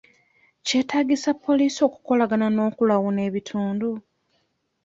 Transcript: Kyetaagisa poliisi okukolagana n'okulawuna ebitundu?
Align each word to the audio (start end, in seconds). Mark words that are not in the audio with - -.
Kyetaagisa 0.65 1.29
poliisi 1.43 1.79
okukolagana 1.87 2.47
n'okulawuna 2.51 3.19
ebitundu? 3.27 3.89